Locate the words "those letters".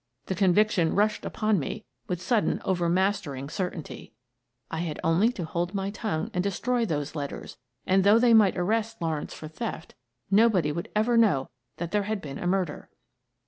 6.87-7.55